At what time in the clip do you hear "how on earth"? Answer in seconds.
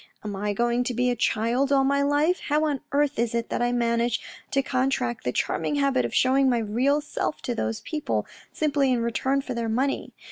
2.47-3.19